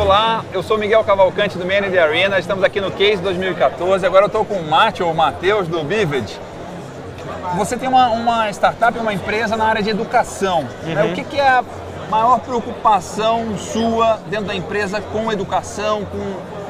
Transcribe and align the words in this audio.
Olá, 0.00 0.42
eu 0.50 0.62
sou 0.62 0.78
Miguel 0.78 1.04
Cavalcante 1.04 1.58
do 1.58 1.66
Manager 1.66 2.02
Arena, 2.02 2.38
estamos 2.38 2.64
aqui 2.64 2.80
no 2.80 2.90
Case 2.90 3.20
2014. 3.20 4.06
Agora 4.06 4.24
eu 4.24 4.28
estou 4.28 4.46
com 4.46 4.54
o 4.54 4.66
Márcio 4.66 5.06
ou 5.06 5.12
Matheus 5.12 5.68
do 5.68 5.84
Vivid. 5.84 6.40
Você 7.58 7.76
tem 7.76 7.86
uma, 7.86 8.08
uma, 8.08 8.48
startup, 8.48 8.98
uma 8.98 9.12
empresa 9.12 9.58
na 9.58 9.66
área 9.66 9.82
de 9.82 9.90
educação. 9.90 10.66
Né? 10.84 11.04
Uhum. 11.04 11.12
O 11.12 11.14
que, 11.14 11.22
que 11.22 11.38
é 11.38 11.46
a 11.46 11.62
maior 12.10 12.40
preocupação 12.40 13.58
sua 13.58 14.18
dentro 14.30 14.46
da 14.46 14.54
empresa 14.54 15.02
com 15.02 15.30
educação, 15.30 16.06
com, 16.06 16.18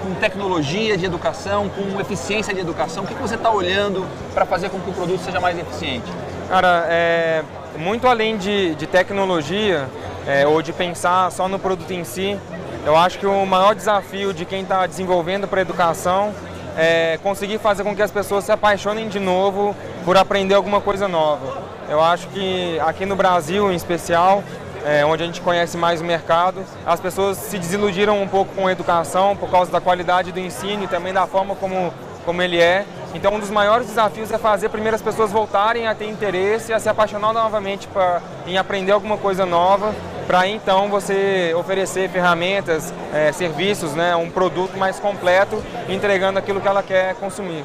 com 0.03 0.15
tecnologia 0.17 0.99
de 0.99 1.07
educação, 1.07 1.69
com 1.69 2.01
eficiência 2.01 2.53
de 2.53 2.59
educação? 2.59 3.05
O 3.05 3.07
que, 3.07 3.15
que 3.15 3.23
você 3.23 3.37
está 3.37 3.53
olhando 3.53 4.05
para 4.35 4.45
fazer 4.45 4.71
com 4.71 4.81
que 4.81 4.91
o 4.91 4.93
produto 4.93 5.21
seja 5.21 5.39
mais 5.39 5.57
eficiente? 5.57 6.12
Cara, 6.49 6.85
é, 6.89 7.45
muito 7.79 8.09
além 8.09 8.37
de, 8.37 8.75
de 8.75 8.89
tecnologia 8.89 9.89
é, 10.27 10.47
ou 10.47 10.61
de 10.61 10.73
pensar 10.73 11.31
só 11.31 11.49
no 11.49 11.61
produto 11.61 11.93
em 11.93 12.05
si, 12.05 12.37
eu 12.85 12.97
acho 12.97 13.19
que 13.19 13.27
o 13.27 13.45
maior 13.45 13.75
desafio 13.75 14.32
de 14.32 14.45
quem 14.45 14.63
está 14.63 14.86
desenvolvendo 14.86 15.46
para 15.46 15.61
a 15.61 15.63
educação 15.63 16.32
é 16.77 17.18
conseguir 17.23 17.59
fazer 17.59 17.85
com 17.85 17.95
que 17.95 18.03
as 18.03 18.11
pessoas 18.11 18.45
se 18.45 18.53
apaixonem 18.53 19.09
de 19.09 19.18
novo 19.18 19.77
por 20.04 20.17
aprender 20.17 20.54
alguma 20.54 20.81
coisa 20.81 21.07
nova. 21.07 21.59
Eu 21.89 22.01
acho 22.01 22.29
que 22.29 22.79
aqui 22.81 23.04
no 23.04 23.17
Brasil, 23.17 23.71
em 23.71 23.75
especial, 23.75 24.43
é, 24.85 25.04
onde 25.04 25.23
a 25.23 25.27
gente 25.27 25.40
conhece 25.40 25.77
mais 25.77 26.01
o 26.01 26.04
mercado, 26.04 26.64
as 26.87 27.01
pessoas 27.01 27.37
se 27.37 27.59
desiludiram 27.59 28.23
um 28.23 28.29
pouco 28.29 28.54
com 28.54 28.67
a 28.67 28.73
educação 28.73 29.37
por 29.37 29.51
causa 29.51 29.71
da 29.71 29.81
qualidade 29.81 30.32
do 30.32 30.40
ensino 30.40 30.85
e 30.85 30.87
também 30.87 31.12
da 31.12 31.26
forma 31.26 31.54
como, 31.57 31.93
como 32.25 32.41
ele 32.41 32.59
é. 32.61 32.87
Então, 33.12 33.34
um 33.34 33.41
dos 33.41 33.51
maiores 33.51 33.89
desafios 33.89 34.31
é 34.31 34.39
fazer 34.39 34.69
primeiro 34.69 34.95
as 34.95 35.03
pessoas 35.03 35.31
voltarem 35.31 35.87
a 35.87 35.95
ter 35.95 36.09
interesse, 36.09 36.73
a 36.73 36.78
se 36.78 36.89
apaixonar 36.89 37.33
novamente 37.33 37.89
pra, 37.89 38.23
em 38.47 38.56
aprender 38.56 38.92
alguma 38.92 39.19
coisa 39.19 39.45
nova, 39.45 39.92
para 40.30 40.47
então 40.47 40.89
você 40.89 41.52
oferecer 41.58 42.08
ferramentas, 42.08 42.94
é, 43.12 43.33
serviços, 43.33 43.94
né, 43.94 44.14
um 44.14 44.30
produto 44.30 44.78
mais 44.78 45.00
completo, 45.00 45.61
entregando 45.89 46.39
aquilo 46.39 46.61
que 46.61 46.69
ela 46.69 46.84
quer 46.84 47.17
consumir. 47.17 47.64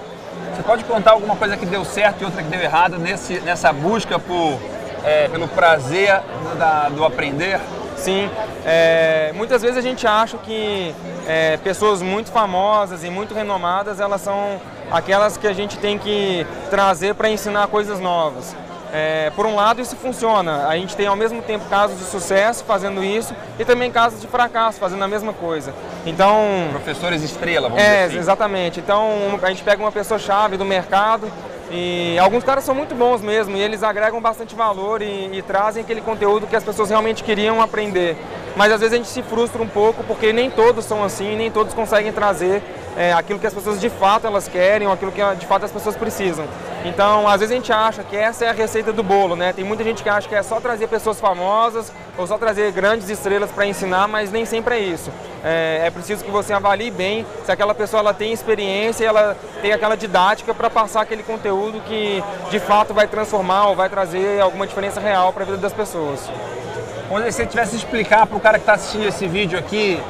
Você 0.52 0.64
pode 0.64 0.84
contar 0.84 1.12
alguma 1.12 1.36
coisa 1.36 1.56
que 1.56 1.64
deu 1.64 1.86
certo 1.86 2.24
e 2.24 2.26
outra 2.26 2.42
que 2.42 2.50
deu 2.50 2.60
errado 2.60 2.98
nesse, 2.98 3.40
nessa 3.42 3.72
busca 3.72 4.18
por, 4.18 4.60
é, 5.04 5.28
pelo 5.28 5.48
prazer 5.48 6.20
da, 6.58 6.90
do 6.90 7.06
aprender? 7.06 7.60
Sim, 7.96 8.32
é, 8.66 9.32
muitas 9.36 9.62
vezes 9.62 9.78
a 9.78 9.82
gente 9.82 10.08
acha 10.08 10.36
que 10.40 10.92
é, 11.28 11.58
pessoas 11.58 12.02
muito 12.02 12.32
famosas 12.32 13.04
e 13.04 13.12
muito 13.12 13.36
renomadas, 13.36 14.00
elas 14.00 14.22
são 14.22 14.60
aquelas 14.90 15.38
que 15.38 15.46
a 15.46 15.54
gente 15.54 15.78
tem 15.78 16.00
que 16.00 16.48
trazer 16.72 17.14
para 17.14 17.30
ensinar 17.30 17.68
coisas 17.68 18.00
novas. 18.00 18.56
É, 18.98 19.30
por 19.36 19.46
um 19.46 19.56
lado, 19.56 19.82
isso 19.82 19.94
funciona. 19.98 20.68
A 20.68 20.78
gente 20.78 20.96
tem 20.96 21.06
ao 21.06 21.18
mesmo 21.18 21.42
tempo 21.42 21.66
casos 21.66 22.00
de 22.00 22.06
sucesso 22.06 22.64
fazendo 22.64 23.04
isso 23.04 23.36
e 23.60 23.66
também 23.66 23.92
casos 23.92 24.22
de 24.22 24.28
fracasso 24.28 24.80
fazendo 24.80 25.04
a 25.04 25.08
mesma 25.08 25.34
coisa. 25.34 25.74
Então, 26.06 26.70
professores 26.72 27.22
estrela, 27.22 27.68
vamos 27.68 27.84
é, 27.84 28.04
dizer 28.04 28.06
assim. 28.06 28.18
exatamente. 28.20 28.80
Então, 28.80 29.38
a 29.42 29.50
gente 29.50 29.64
pega 29.64 29.84
uma 29.84 29.92
pessoa 29.92 30.18
chave 30.18 30.56
do 30.56 30.64
mercado 30.64 31.30
e 31.70 32.18
alguns 32.20 32.46
caras 32.46 32.64
são 32.64 32.74
muito 32.74 32.96
bons 32.96 33.22
mesmo 33.22 33.58
e 33.58 33.60
eles 33.60 33.84
agregam 33.84 34.22
bastante 34.22 34.56
valor 34.56 35.02
e, 35.02 35.30
e 35.34 35.42
trazem 35.42 35.84
aquele 35.84 36.00
conteúdo 36.00 36.48
que 36.48 36.56
as 36.56 36.64
pessoas 36.64 36.90
realmente 36.90 37.22
queriam 37.22 37.62
aprender. 37.62 38.16
Mas 38.56 38.72
às 38.72 38.80
vezes 38.80 38.94
a 38.94 38.98
gente 38.98 39.10
se 39.10 39.22
frustra 39.24 39.62
um 39.62 39.68
pouco 39.68 40.06
porque 40.06 40.32
nem 40.32 40.50
todos 40.50 40.86
são 40.86 41.04
assim, 41.04 41.36
nem 41.36 41.52
todos 41.52 41.74
conseguem 41.74 42.14
trazer 42.14 42.64
é, 42.96 43.12
aquilo 43.12 43.40
que 43.40 43.48
as 43.48 43.54
pessoas 43.54 43.82
de 43.82 43.90
fato 43.90 44.26
elas 44.26 44.48
querem 44.48 44.88
ou 44.88 44.94
aquilo 44.94 45.12
que 45.12 45.22
de 45.36 45.46
fato 45.46 45.66
as 45.66 45.72
pessoas 45.72 45.98
precisam. 45.98 46.46
Então, 46.88 47.28
às 47.28 47.40
vezes 47.40 47.52
a 47.52 47.56
gente 47.56 47.74
acha 47.74 48.04
que 48.04 48.16
essa 48.16 48.46
é 48.46 48.50
a 48.50 48.54
receita 48.54 48.94
do 48.94 49.02
bolo, 49.02 49.36
né? 49.36 49.52
Tem 49.52 49.66
muita 49.66 49.84
gente 49.84 50.04
que 50.04 50.10
acha 50.10 50.30
que 50.30 50.36
é 50.36 50.44
só 50.44 50.60
trazer 50.60 50.88
pessoas 50.88 51.20
famosas 51.20 51.92
ou 52.16 52.28
só 52.28 52.38
trazer 52.38 52.72
grandes 52.72 53.10
estrelas 53.10 53.50
para 53.52 53.66
ensinar, 53.66 54.08
mas 54.08 54.32
nem 54.32 54.46
sempre 54.46 54.76
é 54.76 54.80
isso. 54.80 55.12
É, 55.44 55.82
é, 55.86 55.90
preciso 55.90 56.24
que 56.24 56.30
você 56.30 56.54
avalie 56.54 56.92
bem 56.92 57.26
se 57.44 57.52
aquela 57.52 57.74
pessoa 57.74 58.02
ela 58.02 58.14
tem 58.14 58.32
experiência 58.32 59.06
ela 59.06 59.36
tem 59.62 59.72
aquela 59.72 59.96
didática 59.96 60.54
para 60.54 60.70
passar 60.70 61.02
aquele 61.02 61.24
conteúdo 61.24 61.80
que 61.82 62.24
de 62.50 62.60
fato 62.60 62.94
vai 62.94 63.08
transformar 63.08 63.68
ou 63.68 63.76
vai 63.76 63.90
trazer 63.90 64.40
alguma 64.42 64.66
diferença 64.66 65.00
real 65.00 65.34
para 65.34 65.44
a 65.44 65.46
vida 65.46 65.58
das 65.58 65.74
pessoas. 65.74 66.20
Se 66.22 67.32
você 67.32 67.46
tivesse 67.46 67.76
explicar 67.76 68.26
para 68.26 68.38
o 68.38 68.40
cara 68.40 68.58
que 68.58 68.64
está 68.64 68.74
assistindo 68.74 69.08
esse 69.08 69.28
vídeo 69.28 69.58
aqui, 69.58 70.02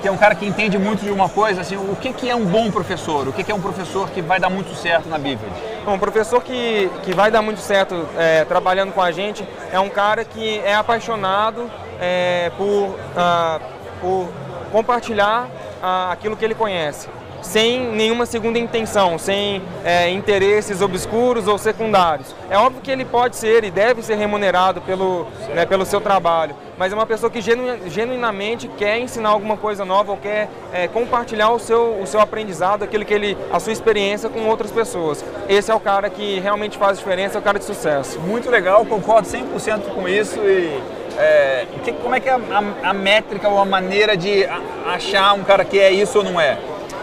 que 0.00 0.08
é 0.08 0.10
um 0.10 0.16
cara 0.16 0.34
que 0.34 0.46
entende 0.46 0.78
muito 0.78 1.04
de 1.04 1.10
uma 1.10 1.28
coisa, 1.28 1.60
assim, 1.60 1.76
o 1.76 1.96
que, 1.96 2.12
que 2.12 2.28
é 2.28 2.34
um 2.34 2.44
bom 2.44 2.70
professor? 2.70 3.28
O 3.28 3.32
que, 3.32 3.42
que 3.42 3.50
é 3.50 3.54
um 3.54 3.60
professor 3.60 4.10
que 4.10 4.20
vai 4.20 4.38
dar 4.38 4.50
muito 4.50 4.74
certo 4.74 5.08
na 5.08 5.18
Bíblia? 5.18 5.48
Um 5.86 5.98
professor 5.98 6.42
que, 6.42 6.90
que 7.02 7.14
vai 7.14 7.30
dar 7.30 7.42
muito 7.42 7.60
certo 7.60 8.06
é, 8.16 8.44
trabalhando 8.44 8.92
com 8.92 9.02
a 9.02 9.10
gente 9.10 9.46
é 9.72 9.78
um 9.80 9.88
cara 9.88 10.24
que 10.24 10.58
é 10.60 10.74
apaixonado 10.74 11.70
é, 12.00 12.50
por, 12.56 12.96
ah, 13.16 13.60
por 14.00 14.28
compartilhar 14.72 15.48
ah, 15.82 16.10
aquilo 16.12 16.36
que 16.36 16.44
ele 16.44 16.54
conhece 16.54 17.08
sem 17.42 17.80
nenhuma 17.92 18.26
segunda 18.26 18.58
intenção, 18.58 19.18
sem 19.18 19.62
é, 19.84 20.10
interesses 20.10 20.80
obscuros 20.80 21.46
ou 21.46 21.58
secundários. 21.58 22.34
É 22.50 22.56
óbvio 22.58 22.82
que 22.82 22.90
ele 22.90 23.04
pode 23.04 23.36
ser 23.36 23.64
e 23.64 23.70
deve 23.70 24.02
ser 24.02 24.16
remunerado 24.16 24.80
pelo, 24.80 25.26
né, 25.54 25.66
pelo 25.66 25.84
seu 25.84 26.00
trabalho, 26.00 26.54
mas 26.78 26.92
é 26.92 26.94
uma 26.94 27.06
pessoa 27.06 27.30
que 27.30 27.40
genu, 27.40 27.88
genuinamente 27.88 28.68
quer 28.68 28.98
ensinar 28.98 29.30
alguma 29.30 29.56
coisa 29.56 29.84
nova 29.84 30.12
ou 30.12 30.18
quer 30.18 30.48
é, 30.72 30.88
compartilhar 30.88 31.50
o 31.50 31.58
seu, 31.58 31.98
o 32.00 32.06
seu 32.06 32.20
aprendizado, 32.20 32.82
aquilo 32.82 33.04
que 33.04 33.14
ele, 33.14 33.36
a 33.52 33.58
sua 33.58 33.72
experiência 33.72 34.28
com 34.28 34.46
outras 34.46 34.70
pessoas. 34.70 35.24
Esse 35.48 35.70
é 35.70 35.74
o 35.74 35.80
cara 35.80 36.10
que 36.10 36.38
realmente 36.40 36.76
faz 36.78 36.98
diferença, 36.98 37.38
é 37.38 37.40
o 37.40 37.42
cara 37.42 37.58
de 37.58 37.64
sucesso. 37.64 38.20
Muito 38.20 38.50
legal, 38.50 38.84
concordo 38.84 39.28
100% 39.28 39.94
com 39.94 40.08
isso 40.08 40.38
e 40.40 40.80
é, 41.18 41.66
que, 41.82 41.92
como 41.92 42.14
é 42.14 42.20
que 42.20 42.28
é 42.28 42.32
a, 42.32 42.36
a, 42.36 42.90
a 42.90 42.92
métrica 42.92 43.48
ou 43.48 43.58
a 43.58 43.64
maneira 43.64 44.16
de 44.16 44.44
achar 44.86 45.32
um 45.32 45.42
cara 45.42 45.64
que 45.64 45.78
é 45.78 45.90
isso 45.90 46.18
ou 46.18 46.24
não 46.24 46.40
é? 46.40 46.58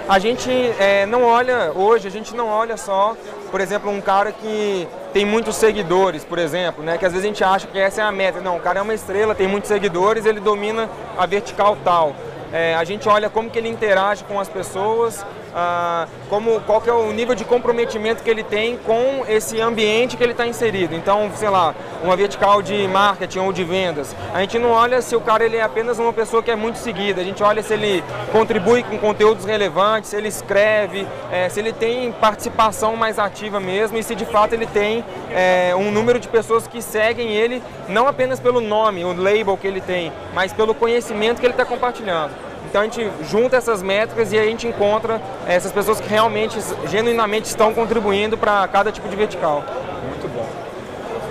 A 0.08 0.20
gente 0.20 0.52
é, 0.52 1.06
não 1.06 1.24
olha, 1.24 1.72
hoje 1.74 2.08
a 2.08 2.12
gente 2.12 2.36
não 2.36 2.48
olha 2.48 2.76
só, 2.76 3.16
por 3.50 3.62
exemplo, 3.62 3.90
um 3.90 4.02
cara 4.02 4.32
que 4.32 4.88
tem 5.14 5.26
muitos 5.26 5.56
seguidores, 5.56 6.26
por 6.26 6.40
exemplo, 6.40 6.84
né? 6.84 6.98
Que 6.98 7.06
às 7.06 7.14
vezes 7.14 7.26
a 7.26 7.28
gente 7.28 7.44
acha 7.44 7.68
que 7.68 7.80
essa 7.80 8.02
é 8.02 8.04
a 8.04 8.12
meta. 8.12 8.42
Não, 8.42 8.58
o 8.58 8.60
cara 8.60 8.80
é 8.80 8.82
uma 8.82 8.94
estrela, 8.94 9.34
tem 9.34 9.48
muitos 9.48 9.70
seguidores, 9.70 10.26
ele 10.26 10.40
domina 10.40 10.90
a 11.18 11.26
vertical 11.26 11.78
tal. 11.84 12.16
É, 12.52 12.76
a 12.76 12.84
gente 12.84 13.08
olha 13.08 13.30
como 13.30 13.50
que 13.50 13.58
ele 13.58 13.70
interage 13.70 14.24
com 14.26 14.40
as 14.40 14.50
pessoas, 14.50 15.26
ah, 15.54 16.08
como, 16.30 16.60
qual 16.62 16.82
que 16.82 16.90
é 16.90 16.94
o 16.94 17.12
nível 17.12 17.36
de 17.36 17.46
comprometimento 17.46 18.24
que 18.24 18.30
ele 18.30 18.44
tem 18.44 18.78
com 18.78 19.24
esse 19.28 19.62
ambiente 19.62 20.18
que 20.18 20.24
ele 20.24 20.32
está 20.32 20.48
inserido. 20.48 20.96
Então, 20.96 21.30
sei 21.36 21.50
lá, 21.50 21.76
uma 22.04 22.16
vertical 22.16 22.62
de 22.62 22.88
marketing 22.88 23.40
ou 23.40 23.54
de 23.54 23.64
vendas. 23.64 24.16
A 24.34 24.40
gente 24.42 24.58
não 24.58 24.72
olha 24.72 25.02
se 25.02 25.16
o 25.16 25.22
cara 25.22 25.46
ele 25.46 25.58
é 25.58 25.62
apenas 25.62 26.00
uma 26.00 26.14
pessoa 26.14 26.42
que 26.42 26.52
é 26.52 26.56
muito 26.56 26.78
seguida, 26.78 27.22
a 27.22 27.24
gente 27.24 27.44
olha 27.44 27.62
se 27.62 27.74
ele 27.74 28.04
contribui 28.32 28.84
com 28.84 28.98
conteúdos 28.98 29.46
relevantes, 29.46 30.10
se 30.10 30.16
ele 30.16 30.28
escreve, 30.28 31.08
é, 31.32 31.48
se 31.50 31.60
ele 31.60 31.72
tem 31.72 32.12
participação 32.12 32.96
mais 32.96 33.20
ativa 33.20 33.60
mesmo 33.60 33.98
e 33.98 34.04
se 34.04 34.16
de 34.16 34.26
fato 34.26 34.54
ele 34.54 34.66
tem 34.66 35.04
é, 35.32 35.74
um 35.76 35.92
número 35.92 36.20
de 36.20 36.28
pessoas 36.28 36.68
que 36.68 36.82
seguem 36.82 37.32
ele, 37.32 37.62
não 37.88 38.08
apenas 38.08 38.40
pelo 38.40 38.60
nome, 38.60 39.04
o 39.04 39.14
label 39.14 39.58
que 39.58 39.68
ele 39.68 39.82
tem, 39.82 40.12
mas 40.34 40.52
pelo 40.54 40.74
conhecimento 40.74 41.40
que 41.40 41.46
ele 41.46 41.54
está 41.54 41.66
compartilhando. 41.66 42.53
Então 42.74 42.82
a 42.82 42.86
gente 42.86 43.08
junta 43.30 43.56
essas 43.56 43.84
métricas 43.84 44.34
e 44.34 44.40
a 44.40 44.44
gente 44.46 44.66
encontra 44.66 45.22
essas 45.48 45.72
pessoas 45.72 46.02
que 46.02 46.10
realmente, 46.10 46.58
genuinamente 46.90 47.46
estão 47.46 47.72
contribuindo 47.72 48.36
para 48.36 48.68
cada 48.68 48.92
tipo 48.92 49.08
de 49.08 49.16
vertical. 49.16 49.64
Muito 50.08 50.28
bom. 50.34 50.50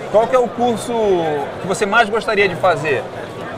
Qual 0.09 0.25
que 0.25 0.37
é 0.37 0.39
o 0.39 0.47
curso 0.47 0.93
que 1.61 1.67
você 1.67 1.85
mais 1.85 2.07
gostaria 2.07 2.47
de 2.47 2.55
fazer? 2.55 3.03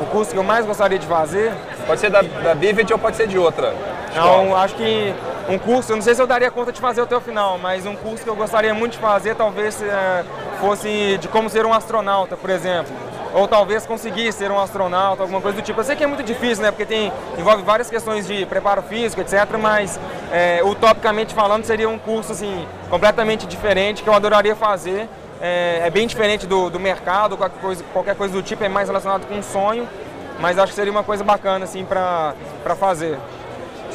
O 0.01 0.05
curso 0.07 0.31
que 0.31 0.37
eu 0.37 0.41
mais 0.41 0.65
gostaria 0.65 0.97
de 0.97 1.05
fazer? 1.05 1.53
Pode 1.85 2.01
ser 2.01 2.09
da, 2.09 2.23
da 2.23 2.55
Bivet 2.55 2.91
ou 2.91 2.97
pode 2.97 3.17
ser 3.17 3.27
de 3.27 3.37
outra. 3.37 3.71
Não, 4.15 4.55
acho 4.55 4.73
que 4.73 5.13
um 5.47 5.59
curso, 5.59 5.91
eu 5.91 5.97
não 5.97 6.03
sei 6.03 6.15
se 6.15 6.21
eu 6.23 6.25
daria 6.25 6.49
conta 6.49 6.71
de 6.71 6.81
fazer 6.81 7.01
até 7.01 7.15
o 7.15 7.21
final, 7.21 7.59
mas 7.59 7.85
um 7.85 7.95
curso 7.95 8.23
que 8.23 8.29
eu 8.31 8.35
gostaria 8.35 8.73
muito 8.73 8.93
de 8.93 8.97
fazer 8.97 9.35
talvez 9.35 9.79
é, 9.83 10.25
fosse 10.59 11.19
de 11.19 11.27
como 11.27 11.51
ser 11.51 11.67
um 11.67 11.71
astronauta, 11.71 12.35
por 12.35 12.49
exemplo 12.49 12.91
ou 13.35 13.49
talvez 13.49 13.85
conseguir 13.85 14.31
ser 14.31 14.49
um 14.49 14.57
astronauta, 14.57 15.21
alguma 15.21 15.41
coisa 15.41 15.57
do 15.57 15.61
tipo. 15.61 15.77
Eu 15.77 15.83
sei 15.83 15.95
que 15.97 16.03
é 16.03 16.07
muito 16.07 16.23
difícil, 16.23 16.63
né? 16.63 16.71
Porque 16.71 16.85
tem, 16.85 17.11
envolve 17.37 17.63
várias 17.63 17.89
questões 17.89 18.25
de 18.25 18.45
preparo 18.45 18.81
físico, 18.81 19.21
etc. 19.21 19.57
Mas, 19.59 19.99
é, 20.31 20.61
utopicamente 20.63 21.33
falando, 21.33 21.65
seria 21.65 21.89
um 21.89 21.99
curso 21.99 22.31
assim, 22.31 22.65
completamente 22.89 23.45
diferente 23.45 24.01
que 24.01 24.09
eu 24.09 24.13
adoraria 24.13 24.55
fazer. 24.55 25.09
É, 25.41 25.81
é 25.83 25.89
bem 25.89 26.07
diferente 26.07 26.47
do, 26.47 26.69
do 26.69 26.79
mercado, 26.79 27.35
qualquer 27.35 27.59
coisa, 27.59 27.83
qualquer 27.91 28.15
coisa 28.15 28.33
do 28.33 28.41
tipo, 28.41 28.63
é 28.63 28.69
mais 28.69 28.87
relacionado 28.87 29.27
com 29.27 29.35
um 29.35 29.43
sonho. 29.43 29.85
Mas 30.39 30.57
acho 30.57 30.71
que 30.71 30.75
seria 30.75 30.91
uma 30.91 31.03
coisa 31.03 31.23
bacana 31.23 31.65
assim, 31.65 31.83
para 31.83 32.33
fazer. 32.79 33.19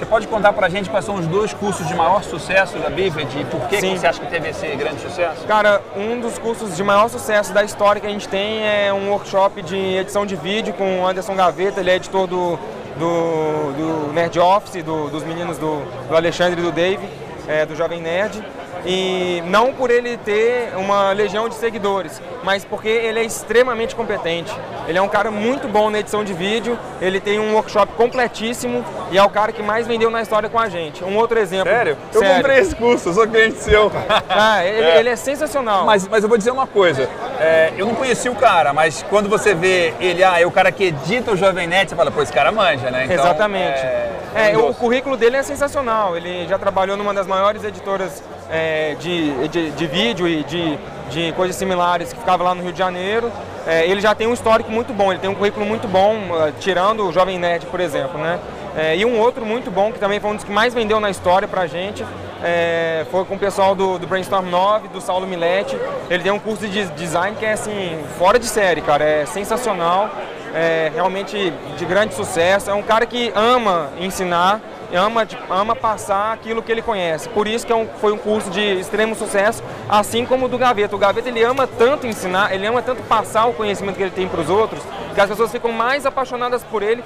Você 0.00 0.06
pode 0.06 0.26
contar 0.29 0.55
para 0.55 0.67
a 0.67 0.70
gente 0.70 0.88
quais 0.88 1.05
são 1.05 1.17
os 1.17 1.26
dois 1.26 1.52
cursos 1.52 1.87
de 1.87 1.94
maior 1.94 2.23
sucesso 2.23 2.79
da 2.79 2.88
Bivet 2.88 3.38
e 3.38 3.44
por 3.44 3.61
que, 3.69 3.76
que, 3.76 3.99
você 3.99 4.06
acha 4.06 4.19
que 4.19 4.29
teve 4.29 4.49
esse 4.49 4.67
grande 4.69 4.99
sucesso? 4.99 5.47
Cara, 5.47 5.82
um 5.94 6.19
dos 6.19 6.38
cursos 6.38 6.75
de 6.75 6.82
maior 6.82 7.11
sucesso 7.11 7.52
da 7.52 7.62
história 7.62 8.00
que 8.00 8.06
a 8.06 8.11
gente 8.11 8.26
tem 8.26 8.67
é 8.67 8.91
um 8.94 9.11
workshop 9.11 9.61
de 9.61 9.76
edição 9.76 10.25
de 10.25 10.37
vídeo 10.37 10.73
com 10.73 11.02
o 11.02 11.06
Anderson 11.06 11.35
Gaveta, 11.35 11.81
ele 11.81 11.91
é 11.91 11.97
editor 11.97 12.26
do, 12.26 12.58
do, 12.99 13.73
do 14.06 14.12
Nerd 14.14 14.41
Office, 14.41 14.82
do, 14.82 15.11
dos 15.11 15.23
meninos 15.23 15.58
do, 15.58 15.82
do 16.08 16.17
Alexandre 16.17 16.58
e 16.58 16.64
do 16.64 16.73
Dave, 16.73 17.06
é, 17.47 17.67
do 17.67 17.76
Jovem 17.76 18.00
Nerd. 18.00 18.43
E 18.84 19.42
não 19.46 19.72
por 19.72 19.90
ele 19.90 20.16
ter 20.16 20.72
uma 20.76 21.12
legião 21.12 21.48
de 21.48 21.54
seguidores, 21.54 22.20
mas 22.42 22.64
porque 22.64 22.88
ele 22.88 23.20
é 23.20 23.24
extremamente 23.24 23.94
competente. 23.94 24.52
Ele 24.88 24.98
é 24.98 25.02
um 25.02 25.08
cara 25.08 25.30
muito 25.30 25.68
bom 25.68 25.90
na 25.90 26.00
edição 26.00 26.24
de 26.24 26.32
vídeo, 26.32 26.78
ele 27.00 27.20
tem 27.20 27.38
um 27.38 27.54
workshop 27.54 27.92
completíssimo 27.94 28.84
e 29.10 29.18
é 29.18 29.22
o 29.22 29.28
cara 29.30 29.52
que 29.52 29.62
mais 29.62 29.86
vendeu 29.86 30.10
na 30.10 30.22
história 30.22 30.48
com 30.48 30.58
a 30.58 30.68
gente. 30.68 31.04
Um 31.04 31.16
outro 31.16 31.38
exemplo. 31.38 31.70
Sério? 31.70 31.96
Eu 32.12 32.20
Sério. 32.20 32.36
comprei 32.36 32.58
esse 32.58 32.74
curso, 32.74 33.08
eu 33.10 33.14
sou 33.14 33.26
cliente 33.26 33.58
seu. 33.58 33.90
Ah, 34.28 34.64
ele 34.64 34.82
é, 34.82 34.98
ele 35.00 35.08
é 35.08 35.16
sensacional. 35.16 35.84
Mas, 35.84 36.06
mas 36.08 36.22
eu 36.22 36.28
vou 36.28 36.38
dizer 36.38 36.50
uma 36.50 36.66
coisa, 36.66 37.08
é, 37.38 37.72
eu 37.76 37.86
não 37.86 37.94
conheci 37.94 38.28
o 38.28 38.34
cara, 38.34 38.72
mas 38.72 39.04
quando 39.08 39.28
você 39.28 39.54
vê 39.54 39.92
ele, 40.00 40.24
ah, 40.24 40.40
é 40.40 40.46
o 40.46 40.50
cara 40.50 40.72
que 40.72 40.84
edita 40.84 41.32
o 41.32 41.36
Jovem 41.36 41.66
Net, 41.66 41.90
você 41.90 41.96
fala, 41.96 42.10
pô, 42.10 42.22
esse 42.22 42.32
cara 42.32 42.50
manja, 42.50 42.90
né? 42.90 43.04
Então, 43.04 43.16
Exatamente. 43.16 43.78
É, 43.80 44.10
É, 44.34 44.56
um 44.58 44.70
o 44.70 44.74
currículo 44.74 45.16
dele 45.16 45.36
é 45.36 45.42
sensacional. 45.42 46.16
Ele 46.16 46.46
já 46.46 46.58
trabalhou 46.58 46.96
numa 46.96 47.12
das 47.12 47.26
maiores 47.26 47.64
editoras 47.64 48.22
é, 48.50 48.97
de, 48.99 49.49
de, 49.49 49.70
de 49.70 49.87
vídeo 49.87 50.29
e 50.29 50.44
de, 50.44 50.79
de 51.11 51.32
coisas 51.32 51.56
similares 51.56 52.12
que 52.12 52.19
ficava 52.19 52.43
lá 52.44 52.55
no 52.55 52.62
Rio 52.62 52.73
de 52.73 52.79
Janeiro. 52.79 53.31
É, 53.67 53.87
ele 53.87 54.00
já 54.00 54.14
tem 54.14 54.26
um 54.26 54.32
histórico 54.32 54.70
muito 54.70 54.93
bom, 54.93 55.12
ele 55.12 55.20
tem 55.20 55.31
um 55.31 55.35
currículo 55.35 55.67
muito 55.67 55.87
bom, 55.87 56.17
ah, 56.32 56.50
tirando 56.58 57.06
o 57.06 57.12
Jovem 57.12 57.38
Nerd, 57.38 57.67
por 57.67 57.81
exemplo, 57.81 58.19
né? 58.19 58.38
É, 58.76 58.97
e 58.97 59.05
um 59.05 59.19
outro 59.19 59.44
muito 59.44 59.70
bom, 59.70 59.93
que 59.93 59.99
também 59.99 60.20
foi 60.20 60.31
um 60.31 60.37
dos 60.37 60.44
que 60.44 60.52
mais 60.52 60.73
vendeu 60.73 61.00
na 61.00 61.11
história 61.11 61.47
pra 61.47 61.67
gente, 61.67 62.05
é, 62.43 63.05
foi 63.11 63.25
com 63.25 63.35
o 63.35 63.38
pessoal 63.38 63.75
do, 63.75 63.99
do 63.99 64.06
Brainstorm 64.06 64.49
9, 64.49 64.88
do 64.88 65.00
Saulo 65.00 65.26
Milete. 65.26 65.76
Ele 66.08 66.23
tem 66.23 66.32
um 66.32 66.38
curso 66.38 66.67
de 66.67 66.87
design 66.87 67.37
que 67.37 67.44
é 67.44 67.52
assim, 67.52 67.99
fora 68.17 68.38
de 68.38 68.47
série, 68.47 68.81
cara, 68.81 69.05
é 69.05 69.26
sensacional 69.26 70.11
é 70.55 70.91
realmente 70.94 71.52
de 71.76 71.85
grande 71.85 72.14
sucesso. 72.14 72.70
É 72.70 72.75
um 72.75 72.82
cara 72.82 73.06
que 73.06 73.32
ama 73.35 73.91
ensinar, 73.99 74.61
ama, 74.96 75.26
ama 75.48 75.75
passar 75.76 76.32
aquilo 76.32 76.62
que 76.62 76.70
ele 76.70 76.82
conhece. 76.82 77.28
Por 77.28 77.46
isso 77.46 77.66
que 77.66 77.72
é 77.72 77.76
um- 77.76 77.88
foi 78.00 78.12
um 78.12 78.19
curso 78.19 78.50
de 78.50 78.60
extremo 78.60 79.14
sucesso, 79.14 79.62
assim 79.88 80.25
como 80.26 80.46
o 80.46 80.48
do 80.48 80.58
Gaveta. 80.58 80.94
O 80.96 80.98
Gaveta 80.98 81.28
ele 81.28 81.42
ama 81.42 81.66
tanto 81.66 82.06
ensinar, 82.06 82.54
ele 82.54 82.66
ama 82.66 82.82
tanto 82.82 83.02
passar 83.02 83.46
o 83.46 83.52
conhecimento 83.52 83.96
que 83.96 84.02
ele 84.02 84.10
tem 84.10 84.28
para 84.28 84.40
os 84.40 84.48
outros, 84.50 84.82
que 85.14 85.20
as 85.20 85.28
pessoas 85.28 85.50
ficam 85.50 85.72
mais 85.72 86.06
apaixonadas 86.06 86.62
por 86.64 86.82
ele, 86.82 87.02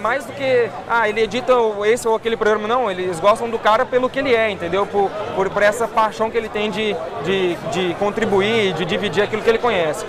mais 0.00 0.24
do 0.24 0.32
que, 0.32 0.68
ah, 0.88 1.08
ele 1.08 1.20
edita 1.22 1.52
esse 1.86 2.06
ou 2.08 2.14
aquele 2.14 2.36
programa. 2.36 2.66
Não, 2.68 2.90
eles 2.90 3.18
gostam 3.20 3.48
do 3.48 3.58
cara 3.58 3.84
pelo 3.84 4.08
que 4.08 4.18
ele 4.18 4.34
é, 4.34 4.50
entendeu? 4.50 4.86
Por, 4.86 5.10
por, 5.34 5.50
por 5.50 5.62
essa 5.62 5.86
paixão 5.88 6.30
que 6.30 6.36
ele 6.36 6.48
tem 6.48 6.70
de, 6.70 6.94
de, 7.24 7.54
de 7.72 7.94
contribuir, 7.98 8.72
de 8.74 8.84
dividir 8.84 9.22
aquilo 9.22 9.42
que 9.42 9.48
ele 9.48 9.58
conhece. 9.58 10.04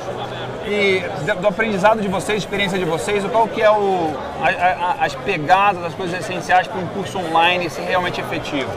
E 0.72 1.04
do- 1.26 1.42
do 1.42 1.48
aprendizado 1.50 2.00
de 2.02 2.08
vocês, 2.08 2.38
experiência 2.38 2.80
de 2.80 2.86
vocês, 2.86 3.26
qual 3.26 3.46
que 3.46 3.62
é 3.62 3.70
o, 3.70 4.14
a- 4.42 4.48
a- 5.02 5.06
as 5.06 5.14
pegadas, 5.16 5.84
as 5.84 5.94
coisas 5.94 6.18
essenciais 6.18 6.66
para 6.66 6.80
um 6.80 6.88
curso 6.88 7.18
online 7.20 7.70
ser 7.70 7.82
realmente 7.82 8.22
efetivo? 8.22 8.72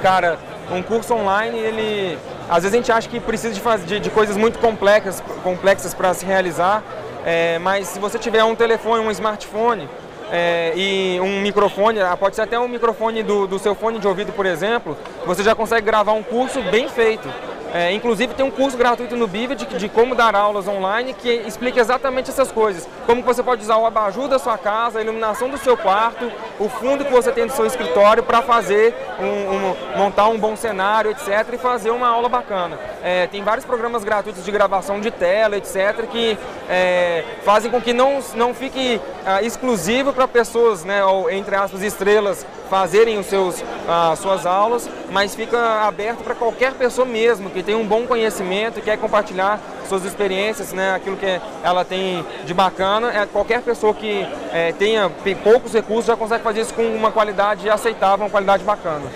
Cara, 0.00 0.38
um 0.70 0.80
curso 0.80 1.12
online, 1.12 1.58
ele. 1.58 2.16
Às 2.48 2.62
vezes 2.62 2.74
a 2.74 2.76
gente 2.76 2.92
acha 2.92 3.08
que 3.08 3.18
precisa 3.18 3.52
de, 3.52 3.84
de, 3.86 4.00
de 4.00 4.10
coisas 4.10 4.36
muito 4.36 4.60
complexas 4.60 5.20
complexas 5.42 5.92
para 5.92 6.14
se 6.14 6.24
realizar, 6.24 6.82
é, 7.26 7.58
mas 7.58 7.88
se 7.88 7.98
você 7.98 8.16
tiver 8.18 8.44
um 8.44 8.54
telefone, 8.54 9.04
um 9.04 9.10
smartphone 9.10 9.88
é, 10.32 10.72
e 10.76 11.18
um 11.20 11.40
microfone, 11.40 12.00
ah, 12.00 12.16
pode 12.16 12.36
ser 12.36 12.42
até 12.42 12.58
um 12.60 12.68
microfone 12.68 13.22
do, 13.24 13.46
do 13.48 13.58
seu 13.58 13.74
fone 13.74 13.98
de 13.98 14.06
ouvido, 14.06 14.32
por 14.32 14.46
exemplo, 14.46 14.96
você 15.26 15.42
já 15.42 15.54
consegue 15.54 15.84
gravar 15.86 16.12
um 16.12 16.22
curso 16.22 16.62
bem 16.70 16.88
feito. 16.88 17.28
É, 17.72 17.92
inclusive 17.92 18.34
tem 18.34 18.44
um 18.44 18.50
curso 18.50 18.76
gratuito 18.76 19.16
no 19.16 19.28
Bivid 19.28 19.64
de, 19.64 19.78
de 19.78 19.88
como 19.88 20.14
dar 20.14 20.34
aulas 20.34 20.66
online 20.66 21.14
que 21.14 21.28
explica 21.46 21.80
exatamente 21.80 22.28
essas 22.30 22.50
coisas. 22.50 22.88
Como 23.06 23.22
você 23.22 23.42
pode 23.42 23.62
usar 23.62 23.76
o 23.76 23.86
abajur 23.86 24.26
da 24.28 24.38
sua 24.38 24.58
casa, 24.58 24.98
a 24.98 25.02
iluminação 25.02 25.48
do 25.48 25.56
seu 25.56 25.76
quarto, 25.76 26.30
o 26.58 26.68
fundo 26.68 27.04
que 27.04 27.12
você 27.12 27.30
tem 27.30 27.46
do 27.46 27.52
seu 27.52 27.64
escritório 27.66 28.22
para 28.24 28.42
fazer 28.42 28.94
um, 29.20 29.24
um- 29.24 29.76
montar 29.98 30.26
um 30.28 30.38
bom 30.38 30.56
cenário, 30.56 31.12
etc. 31.12 31.46
e 31.52 31.58
fazer 31.58 31.90
uma 31.90 32.08
aula 32.08 32.28
bacana. 32.28 32.76
É, 33.02 33.26
tem 33.26 33.42
vários 33.42 33.64
programas 33.64 34.04
gratuitos 34.04 34.44
de 34.44 34.50
gravação 34.50 35.00
de 35.00 35.10
tela, 35.10 35.56
etc. 35.56 36.06
que 36.10 36.38
é, 36.68 37.24
fazem 37.44 37.70
com 37.70 37.80
que 37.80 37.92
não, 37.92 38.20
não 38.34 38.54
fique 38.54 39.00
ah, 39.24 39.42
exclusivo 39.42 40.12
para 40.12 40.28
pessoas, 40.28 40.84
né, 40.84 41.04
ou 41.04 41.30
entre 41.30 41.54
aspas, 41.54 41.82
estrelas 41.82 42.44
fazerem 42.68 43.18
os 43.18 43.26
seus, 43.26 43.64
as 43.88 44.18
suas 44.18 44.46
aulas, 44.46 44.88
mas 45.10 45.34
fica 45.34 45.58
aberto 45.86 46.22
para 46.22 46.34
qualquer 46.34 46.72
pessoa 46.74 47.06
mesmo 47.06 47.50
que 47.50 47.62
tem 47.62 47.74
um 47.74 47.84
bom 47.84 48.06
conhecimento 48.06 48.78
e 48.78 48.82
quer 48.82 48.96
compartilhar 48.96 49.60
suas 49.88 50.04
experiências, 50.04 50.72
né, 50.72 50.94
aquilo 50.94 51.16
que 51.16 51.40
ela 51.64 51.84
tem 51.84 52.24
de 52.44 52.54
bacana. 52.54 53.10
É, 53.12 53.26
qualquer 53.26 53.60
pessoa 53.62 53.92
que 53.92 54.26
é, 54.52 54.72
tenha 54.72 55.10
poucos 55.42 55.72
recursos 55.72 56.06
já 56.06 56.16
consegue 56.16 56.44
fazer 56.44 56.60
isso 56.60 56.74
com 56.74 56.82
uma 56.82 57.10
qualidade 57.10 57.68
aceitável, 57.68 58.26
uma 58.26 58.30
qualidade 58.30 58.62
bacana. 58.62 59.10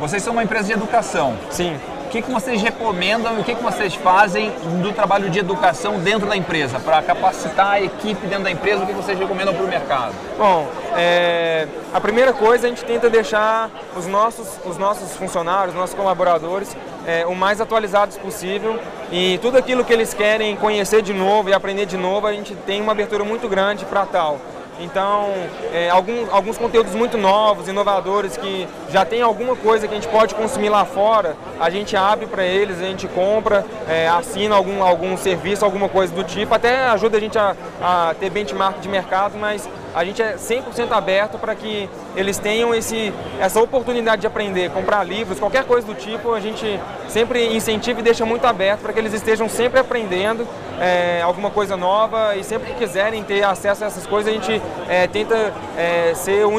Vocês 0.00 0.22
são 0.22 0.32
uma 0.32 0.42
empresa 0.42 0.64
de 0.64 0.72
educação. 0.72 1.36
Sim. 1.50 1.78
Que, 2.12 2.20
que 2.20 2.30
vocês 2.30 2.60
recomendam 2.60 3.38
e 3.38 3.40
o 3.40 3.44
que, 3.44 3.54
que 3.54 3.62
vocês 3.62 3.94
fazem 3.94 4.50
do 4.82 4.92
trabalho 4.92 5.30
de 5.30 5.38
educação 5.38 5.98
dentro 5.98 6.28
da 6.28 6.36
empresa, 6.36 6.78
para 6.78 7.00
capacitar 7.00 7.72
a 7.72 7.80
equipe 7.80 8.26
dentro 8.26 8.44
da 8.44 8.50
empresa? 8.50 8.84
O 8.84 8.86
que 8.86 8.92
vocês 8.92 9.18
recomendam 9.18 9.54
para 9.54 9.64
o 9.64 9.66
mercado? 9.66 10.12
Bom, 10.36 10.68
é, 10.94 11.66
a 11.90 11.98
primeira 12.02 12.34
coisa 12.34 12.66
a 12.66 12.68
gente 12.68 12.84
tenta 12.84 13.08
deixar 13.08 13.70
os 13.96 14.06
nossos, 14.06 14.46
os 14.66 14.76
nossos 14.76 15.16
funcionários, 15.16 15.74
nossos 15.74 15.94
colaboradores, 15.94 16.76
é, 17.06 17.24
o 17.24 17.34
mais 17.34 17.62
atualizados 17.62 18.18
possível 18.18 18.78
e 19.10 19.38
tudo 19.38 19.56
aquilo 19.56 19.82
que 19.82 19.92
eles 19.94 20.12
querem 20.12 20.54
conhecer 20.56 21.00
de 21.00 21.14
novo 21.14 21.48
e 21.48 21.54
aprender 21.54 21.86
de 21.86 21.96
novo, 21.96 22.26
a 22.26 22.32
gente 22.34 22.54
tem 22.54 22.82
uma 22.82 22.92
abertura 22.92 23.24
muito 23.24 23.48
grande 23.48 23.86
para 23.86 24.04
tal. 24.04 24.38
Então, 24.82 25.30
é, 25.72 25.88
algum- 25.90 26.26
alguns 26.30 26.58
conteúdos 26.58 26.94
muito 26.94 27.16
novos, 27.16 27.68
inovadores, 27.68 28.36
que 28.36 28.66
já 28.90 29.04
tem 29.04 29.22
alguma 29.22 29.54
coisa 29.54 29.86
que 29.86 29.94
a 29.94 29.96
gente 29.96 30.08
pode 30.08 30.34
consumir 30.34 30.68
lá 30.68 30.84
fora, 30.84 31.36
a 31.60 31.70
gente 31.70 31.96
abre 31.96 32.26
para 32.26 32.44
eles, 32.44 32.80
a 32.80 32.84
gente 32.84 33.06
compra, 33.08 33.64
é, 33.88 34.08
assina 34.08 34.54
algum, 34.56 34.82
algum 34.82 35.16
serviço, 35.16 35.64
alguma 35.64 35.88
coisa 35.88 36.12
do 36.14 36.24
tipo, 36.24 36.54
até 36.54 36.86
ajuda 36.88 37.16
a 37.16 37.20
gente 37.20 37.38
a, 37.38 37.54
a 37.80 38.14
ter 38.18 38.28
benchmark 38.30 38.80
de 38.80 38.88
mercado, 38.88 39.38
mas 39.38 39.68
a 39.94 40.04
gente 40.04 40.22
é 40.22 40.34
100% 40.34 40.90
aberto 40.92 41.38
para 41.38 41.54
que 41.54 41.88
eles 42.16 42.38
tenham 42.38 42.74
esse, 42.74 43.12
essa 43.40 43.60
oportunidade 43.60 44.22
de 44.22 44.26
aprender, 44.26 44.70
comprar 44.70 45.04
livros, 45.04 45.38
qualquer 45.38 45.64
coisa 45.64 45.86
do 45.86 45.94
tipo, 45.94 46.32
a 46.32 46.40
gente 46.40 46.80
sempre 47.08 47.54
incentiva 47.54 48.00
e 48.00 48.02
deixa 48.02 48.24
muito 48.24 48.46
aberto 48.46 48.80
para 48.80 48.92
que 48.92 48.98
eles 48.98 49.12
estejam 49.12 49.48
sempre 49.48 49.78
aprendendo 49.78 50.46
é, 50.80 51.20
alguma 51.22 51.50
coisa 51.50 51.76
nova 51.76 52.34
e 52.36 52.42
sempre 52.42 52.72
que 52.72 52.78
quiserem 52.78 53.22
ter 53.22 53.44
acesso 53.44 53.84
a 53.84 53.86
essas 53.86 54.06
coisas, 54.06 54.32
a 54.32 54.34
gente 54.34 54.62
é, 54.88 55.06
tenta 55.06 55.52
é, 55.76 56.12
ser 56.14 56.46
um, 56.46 56.56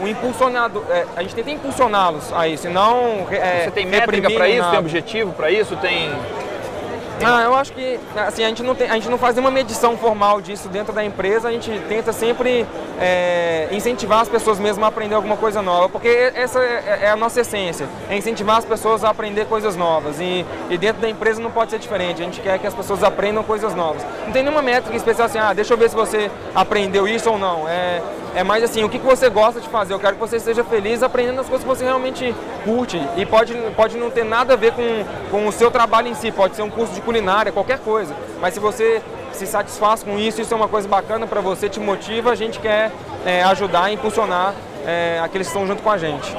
um 0.00 0.06
impulsionado, 0.06 0.84
a 1.16 1.22
gente 1.22 1.34
tenta 1.34 1.50
impulsioná-los 1.50 2.32
a 2.32 2.46
isso, 2.46 2.68
não 2.68 3.26
Você 3.26 3.70
tem 3.72 3.86
métrica 3.86 4.30
para 4.30 4.48
isso? 4.48 4.58
nada. 4.58 4.70
Tem 4.70 4.80
objetivo 4.80 5.32
para 5.32 5.50
isso? 5.50 5.76
Tem. 5.76 6.10
Ah, 7.24 7.42
eu 7.42 7.54
acho 7.54 7.72
que 7.72 7.98
assim, 8.16 8.44
a, 8.44 8.48
gente 8.48 8.62
não 8.62 8.74
tem, 8.74 8.88
a 8.88 8.94
gente 8.94 9.08
não 9.08 9.18
faz 9.18 9.34
nenhuma 9.34 9.50
medição 9.50 9.96
formal 9.96 10.40
disso 10.40 10.68
dentro 10.68 10.92
da 10.92 11.04
empresa, 11.04 11.48
a 11.48 11.52
gente 11.52 11.70
tenta 11.88 12.12
sempre 12.12 12.64
é, 13.00 13.68
incentivar 13.72 14.20
as 14.20 14.28
pessoas 14.28 14.58
mesmo 14.58 14.84
a 14.84 14.88
aprender 14.88 15.14
alguma 15.14 15.36
coisa 15.36 15.60
nova, 15.60 15.88
porque 15.88 16.08
essa 16.08 16.60
é, 16.60 17.00
é 17.02 17.10
a 17.10 17.16
nossa 17.16 17.40
essência, 17.40 17.88
é 18.08 18.16
incentivar 18.16 18.58
as 18.58 18.64
pessoas 18.64 19.02
a 19.04 19.10
aprender 19.10 19.46
coisas 19.46 19.76
novas 19.76 20.20
e, 20.20 20.44
e 20.70 20.78
dentro 20.78 21.02
da 21.02 21.08
empresa 21.08 21.40
não 21.40 21.50
pode 21.50 21.70
ser 21.70 21.78
diferente, 21.78 22.22
a 22.22 22.24
gente 22.24 22.40
quer 22.40 22.58
que 22.58 22.66
as 22.66 22.74
pessoas 22.74 23.02
aprendam 23.02 23.42
coisas 23.42 23.74
novas. 23.74 24.04
Não 24.24 24.32
tem 24.32 24.42
nenhuma 24.42 24.62
métrica 24.62 24.96
especial 24.96 25.26
assim, 25.26 25.38
ah, 25.38 25.52
deixa 25.52 25.74
eu 25.74 25.78
ver 25.78 25.90
se 25.90 25.96
você 25.96 26.30
aprendeu 26.54 27.08
isso 27.08 27.30
ou 27.30 27.38
não, 27.38 27.68
é, 27.68 28.00
é 28.38 28.44
mais 28.44 28.62
assim, 28.62 28.84
o 28.84 28.88
que 28.88 28.98
você 28.98 29.28
gosta 29.28 29.60
de 29.60 29.68
fazer, 29.68 29.92
eu 29.92 29.98
quero 29.98 30.14
que 30.14 30.20
você 30.20 30.36
esteja 30.36 30.62
feliz 30.62 31.02
aprendendo 31.02 31.40
as 31.40 31.48
coisas 31.48 31.66
que 31.66 31.68
você 31.68 31.84
realmente 31.84 32.32
curte 32.64 32.96
e 33.16 33.26
pode, 33.26 33.52
pode 33.74 33.96
não 33.96 34.12
ter 34.12 34.24
nada 34.24 34.52
a 34.52 34.56
ver 34.56 34.72
com, 34.74 35.04
com 35.28 35.48
o 35.48 35.50
seu 35.50 35.72
trabalho 35.72 36.06
em 36.06 36.14
si, 36.14 36.30
pode 36.30 36.54
ser 36.54 36.62
um 36.62 36.70
curso 36.70 36.94
de 36.94 37.00
culinária, 37.00 37.50
qualquer 37.50 37.80
coisa. 37.80 38.14
Mas 38.40 38.54
se 38.54 38.60
você 38.60 39.02
se 39.32 39.44
satisfaz 39.44 40.04
com 40.04 40.16
isso, 40.16 40.40
isso 40.40 40.54
é 40.54 40.56
uma 40.56 40.68
coisa 40.68 40.86
bacana 40.86 41.26
para 41.26 41.40
você, 41.40 41.68
te 41.68 41.80
motiva, 41.80 42.30
a 42.30 42.36
gente 42.36 42.60
quer 42.60 42.92
é, 43.26 43.42
ajudar 43.42 43.90
e 43.90 43.94
impulsionar 43.94 44.54
é, 44.86 45.20
aqueles 45.20 45.48
que 45.48 45.52
estão 45.52 45.66
junto 45.66 45.82
com 45.82 45.90
a 45.90 45.98
gente. 45.98 46.32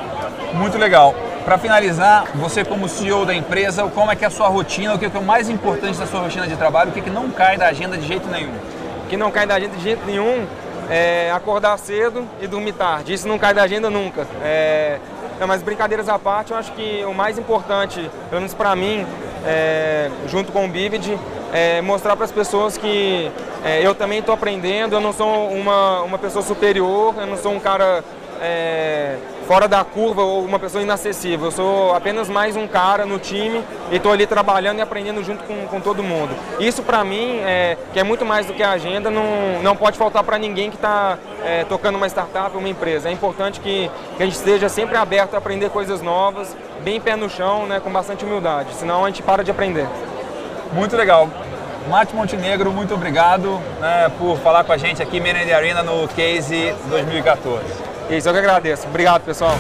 Muito 0.53 0.77
legal. 0.77 1.13
Para 1.43 1.57
finalizar, 1.57 2.27
você 2.33 2.63
como 2.63 2.87
CEO 2.87 3.25
da 3.25 3.33
empresa, 3.33 3.83
como 3.93 4.09
é 4.09 4.15
que 4.15 4.23
é 4.23 4.27
a 4.29 4.31
sua 4.31 4.47
rotina, 4.47 4.95
o 4.95 4.97
que 4.97 5.05
é 5.05 5.19
o 5.19 5.21
mais 5.21 5.49
importante 5.49 5.99
da 5.99 6.07
sua 6.07 6.21
rotina 6.21 6.47
de 6.47 6.55
trabalho, 6.55 6.91
o 6.91 6.93
que, 6.93 7.01
é 7.01 7.03
que 7.03 7.09
não 7.09 7.29
cai 7.29 7.57
da 7.57 7.67
agenda 7.67 7.97
de 7.97 8.07
jeito 8.07 8.29
nenhum? 8.29 8.53
que 9.09 9.17
não 9.17 9.31
cai 9.31 9.45
da 9.45 9.55
agenda 9.55 9.75
de 9.75 9.83
jeito 9.83 10.05
nenhum 10.05 10.45
é 10.89 11.31
acordar 11.31 11.77
cedo 11.77 12.27
e 12.41 12.47
dormir 12.47 12.73
tarde. 12.73 13.13
Isso 13.13 13.27
não 13.27 13.37
cai 13.37 13.53
da 13.53 13.63
agenda 13.63 13.89
nunca. 13.89 14.27
É, 14.41 14.99
não, 15.39 15.47
mas 15.47 15.61
brincadeiras 15.61 16.09
à 16.09 16.17
parte, 16.17 16.51
eu 16.51 16.57
acho 16.57 16.71
que 16.73 17.03
o 17.05 17.13
mais 17.13 17.37
importante, 17.37 18.09
pelo 18.29 18.41
menos 18.41 18.53
para 18.53 18.75
mim, 18.75 19.05
é, 19.45 20.09
junto 20.27 20.51
com 20.51 20.65
o 20.65 20.67
Bivid, 20.67 21.17
é 21.53 21.81
mostrar 21.81 22.15
para 22.15 22.25
as 22.25 22.31
pessoas 22.31 22.77
que 22.77 23.31
é, 23.63 23.85
eu 23.85 23.93
também 23.95 24.19
estou 24.19 24.33
aprendendo, 24.33 24.95
eu 24.95 25.01
não 25.01 25.13
sou 25.13 25.49
uma, 25.49 26.01
uma 26.01 26.17
pessoa 26.17 26.43
superior, 26.43 27.15
eu 27.17 27.27
não 27.27 27.37
sou 27.37 27.53
um 27.53 27.59
cara 27.59 28.03
é, 28.41 29.17
fora 29.47 29.67
da 29.67 29.83
curva 29.83 30.21
ou 30.21 30.43
uma 30.43 30.59
pessoa 30.59 30.83
inacessível. 30.83 31.47
Eu 31.47 31.51
sou 31.51 31.95
apenas 31.95 32.29
mais 32.29 32.55
um 32.55 32.67
cara 32.67 33.05
no 33.05 33.17
time 33.17 33.63
e 33.91 33.95
estou 33.95 34.11
ali 34.11 34.27
trabalhando 34.27 34.79
e 34.79 34.81
aprendendo 34.81 35.23
junto 35.23 35.43
com, 35.43 35.67
com 35.67 35.81
todo 35.81 36.03
mundo. 36.03 36.35
Isso 36.59 36.83
para 36.83 37.03
mim, 37.03 37.39
é, 37.39 37.77
que 37.91 37.99
é 37.99 38.03
muito 38.03 38.25
mais 38.25 38.45
do 38.45 38.53
que 38.53 38.61
a 38.61 38.71
agenda, 38.71 39.09
não, 39.09 39.61
não 39.63 39.75
pode 39.75 39.97
faltar 39.97 40.23
para 40.23 40.37
ninguém 40.37 40.69
que 40.69 40.75
está 40.75 41.17
é, 41.43 41.63
tocando 41.63 41.95
uma 41.95 42.07
startup 42.07 42.55
uma 42.55 42.69
empresa. 42.69 43.09
É 43.09 43.11
importante 43.11 43.59
que, 43.59 43.89
que 44.17 44.23
a 44.23 44.25
gente 44.25 44.35
esteja 44.35 44.69
sempre 44.69 44.95
aberto 44.97 45.33
a 45.33 45.37
aprender 45.37 45.69
coisas 45.69 46.01
novas, 46.01 46.55
bem 46.83 47.01
pé 47.01 47.15
no 47.15 47.29
chão, 47.29 47.65
né, 47.65 47.79
com 47.79 47.91
bastante 47.91 48.23
humildade, 48.25 48.73
senão 48.73 49.03
a 49.03 49.07
gente 49.07 49.23
para 49.23 49.43
de 49.43 49.51
aprender. 49.51 49.87
Muito 50.73 50.95
legal. 50.95 51.27
Mate 51.89 52.15
Montenegro, 52.15 52.71
muito 52.71 52.93
obrigado 52.93 53.59
né, 53.79 54.11
por 54.19 54.37
falar 54.37 54.63
com 54.63 54.71
a 54.71 54.77
gente 54.77 55.01
aqui, 55.01 55.19
Menende 55.19 55.51
Arena, 55.51 55.81
no 55.81 56.07
Case 56.09 56.71
2014. 56.87 57.88
Isso, 58.09 58.27
eu 58.27 58.33
que 58.33 58.39
agradeço. 58.39 58.87
Obrigado, 58.87 59.23
pessoal. 59.23 59.55